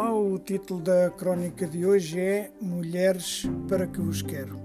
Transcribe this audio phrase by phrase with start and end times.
[0.00, 4.56] Olá, o título da crónica de hoje é Mulheres para que vos quero.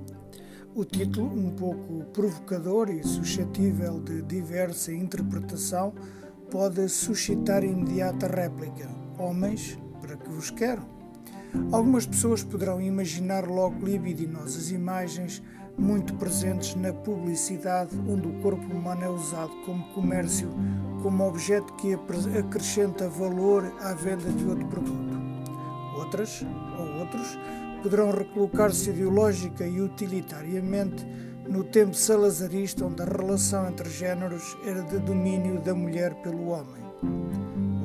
[0.75, 5.91] O título, um pouco provocador e suscetível de diversa interpretação,
[6.51, 8.87] pode suscitar imediata réplica:
[9.17, 10.83] Homens para que vos quero.
[11.71, 15.41] Algumas pessoas poderão imaginar logo libidinosas imagens
[15.75, 20.47] muito presentes na publicidade, onde o corpo humano é usado como comércio,
[21.01, 21.97] como objeto que
[22.37, 25.02] acrescenta valor à venda de outro produto.
[25.97, 26.45] Outras,
[26.77, 27.37] ou outros,
[27.81, 31.05] poderão recolocar-se ideológica e utilitariamente
[31.47, 36.83] no tempo salazarista, onde a relação entre géneros era de domínio da mulher pelo homem.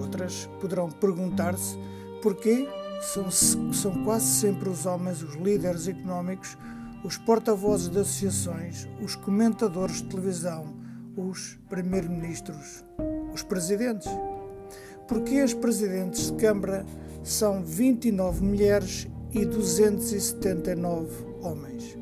[0.01, 1.79] Outras poderão perguntar-se
[2.23, 2.69] porquê
[3.01, 6.57] são, são quase sempre os homens os líderes económicos
[7.05, 10.75] os porta-vozes de associações, os comentadores de televisão,
[11.17, 12.85] os primeiros-ministros,
[13.33, 14.09] os presidentes.
[15.07, 16.85] Porque as presidentes de Câmara
[17.23, 21.09] são 29 mulheres e 279
[21.43, 21.97] homens.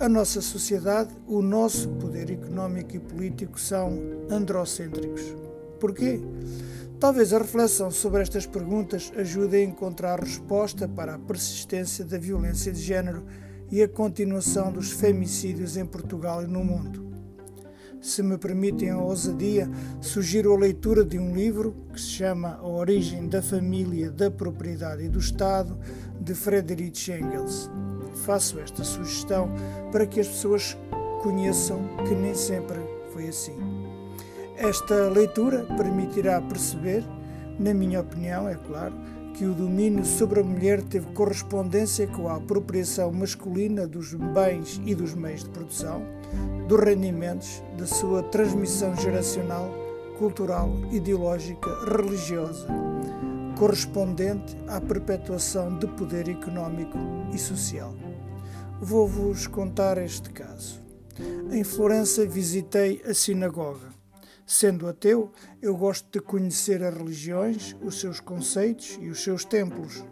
[0.00, 3.96] A nossa sociedade, o nosso poder económico e político são
[4.28, 5.22] androcêntricos.
[5.78, 6.20] Porquê?
[6.98, 12.72] Talvez a reflexão sobre estas perguntas ajude a encontrar resposta para a persistência da violência
[12.72, 13.24] de género
[13.70, 17.03] e a continuação dos femicídios em Portugal e no mundo.
[18.04, 19.66] Se me permitem a ousadia,
[19.98, 25.04] sugiro a leitura de um livro que se chama A Origem da Família, da Propriedade
[25.04, 25.78] e do Estado,
[26.20, 27.70] de Friedrich Engels.
[28.26, 29.48] Faço esta sugestão
[29.90, 30.76] para que as pessoas
[31.22, 32.76] conheçam que nem sempre
[33.10, 33.56] foi assim.
[34.58, 37.02] Esta leitura permitirá perceber,
[37.58, 38.94] na minha opinião, é claro,
[39.34, 44.94] que o domínio sobre a mulher teve correspondência com a apropriação masculina dos bens e
[44.94, 46.02] dos meios de produção,
[46.68, 49.68] dos rendimentos, da sua transmissão geracional,
[50.18, 52.66] cultural, ideológica, religiosa,
[53.58, 56.96] correspondente à perpetuação de poder económico
[57.32, 57.92] e social.
[58.80, 60.80] Vou-vos contar este caso.
[61.50, 63.93] Em Florença visitei a sinagoga.
[64.46, 65.32] Sendo ateu,
[65.62, 70.04] eu gosto de conhecer as religiões, os seus conceitos e os seus templos.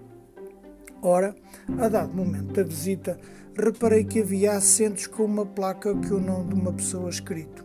[1.03, 1.35] Ora,
[1.79, 3.19] a dado momento da visita,
[3.55, 7.63] reparei que havia assentos com uma placa que o nome de uma pessoa escrito.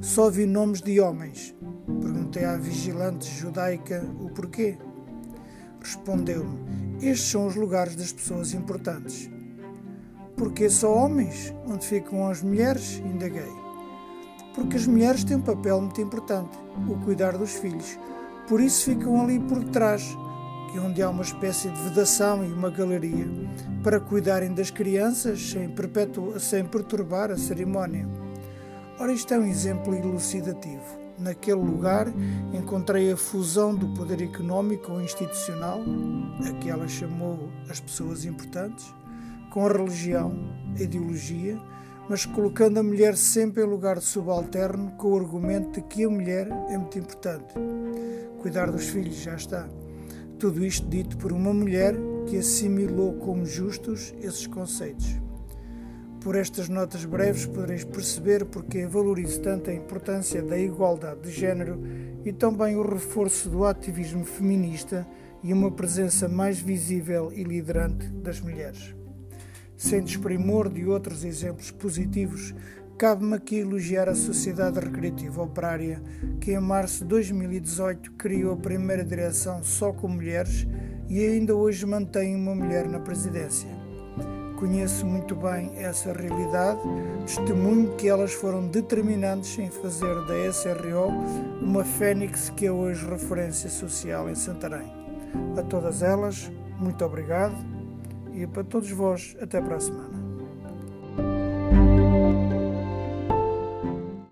[0.00, 1.54] Só vi nomes de homens.
[2.00, 4.76] Perguntei à vigilante judaica o porquê.
[5.80, 9.30] Respondeu-me: Estes são os lugares das pessoas importantes.
[10.36, 11.54] Porque só homens?
[11.64, 12.98] Onde ficam as mulheres?
[12.98, 13.71] Indaguei
[14.54, 16.56] porque as mulheres têm um papel muito importante,
[16.88, 17.98] o cuidar dos filhos.
[18.48, 20.16] Por isso ficam ali por trás,
[20.70, 23.26] que é onde há uma espécie de vedação e uma galeria,
[23.82, 25.72] para cuidarem das crianças sem,
[26.38, 28.08] sem perturbar a cerimónia.
[28.98, 31.02] Ora, isto é um exemplo elucidativo.
[31.18, 32.08] Naquele lugar
[32.52, 35.80] encontrei a fusão do poder económico ou institucional,
[36.46, 38.92] a que ela chamou as pessoas importantes,
[39.50, 40.34] com a religião,
[40.76, 41.58] a ideologia,
[42.08, 46.10] mas colocando a mulher sempre em lugar de subalterno com o argumento de que a
[46.10, 47.54] mulher é muito importante.
[48.38, 49.68] Cuidar dos filhos já está.
[50.38, 51.94] Tudo isto dito por uma mulher
[52.26, 55.20] que assimilou como justos esses conceitos.
[56.20, 61.80] Por estas notas breves podereis perceber porque valorizo tanto a importância da igualdade de género
[62.24, 65.06] e também o reforço do ativismo feminista
[65.42, 69.01] e uma presença mais visível e liderante das mulheres.
[69.82, 72.54] Sem desprimor de outros exemplos positivos,
[72.96, 76.00] cabe-me aqui elogiar a Sociedade Recreativa Operária,
[76.40, 80.68] que em março de 2018 criou a primeira direção só com mulheres
[81.08, 83.68] e ainda hoje mantém uma mulher na presidência.
[84.56, 86.80] Conheço muito bem essa realidade,
[87.26, 91.08] testemunho que elas foram determinantes em fazer da SRO
[91.60, 94.92] uma fênix que é hoje referência social em Santarém.
[95.58, 97.81] A todas elas, muito obrigado
[98.34, 100.21] e para todos vós, até para a semana.